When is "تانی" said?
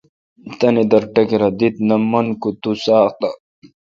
0.57-0.83